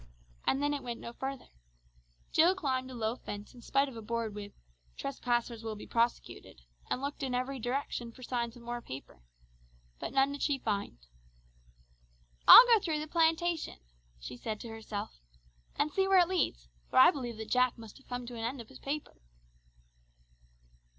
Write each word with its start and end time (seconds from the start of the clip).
And 0.47 0.63
then 0.63 0.73
it 0.73 0.81
went 0.81 0.99
no 0.99 1.13
further. 1.13 1.49
Jill 2.31 2.55
climbed 2.55 2.89
a 2.89 2.95
low 2.95 3.15
fence 3.17 3.53
in 3.53 3.61
spite 3.61 3.87
of 3.87 3.95
a 3.95 4.01
board 4.01 4.33
with 4.33 4.51
"Trespassers 4.97 5.63
will 5.63 5.75
be 5.75 5.85
prosecuted," 5.85 6.61
and 6.89 7.01
looked 7.03 7.21
in 7.21 7.35
every 7.35 7.59
direction 7.59 8.11
for 8.11 8.23
signs 8.23 8.55
of 8.55 8.63
more 8.63 8.81
paper. 8.81 9.21
But 9.99 10.11
none 10.11 10.31
did 10.31 10.41
she 10.41 10.57
find. 10.57 10.97
"I'll 12.47 12.65
go 12.65 12.79
through 12.79 12.99
the 12.99 13.07
plantation," 13.07 13.77
she 14.19 14.37
said 14.37 14.59
to 14.61 14.69
herself, 14.69 15.19
"and 15.75 15.91
see 15.93 16.07
where 16.07 16.17
it 16.17 16.27
leads, 16.29 16.67
for 16.89 16.97
I 16.97 17.11
believe 17.11 17.37
that 17.37 17.51
Jack 17.51 17.77
must 17.77 17.99
have 17.99 18.07
come 18.07 18.25
to 18.25 18.33
an 18.35 18.43
end 18.43 18.59
of 18.59 18.69
his 18.69 18.79
paper." 18.79 19.21